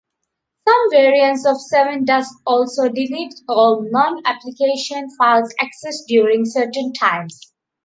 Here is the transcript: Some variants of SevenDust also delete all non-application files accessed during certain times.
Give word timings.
Some 0.67 0.89
variants 0.89 1.45
of 1.45 1.57
SevenDust 1.57 2.25
also 2.47 2.89
delete 2.89 3.35
all 3.47 3.85
non-application 3.91 5.11
files 5.15 5.53
accessed 5.61 6.07
during 6.07 6.43
certain 6.43 6.91
times. 6.91 7.39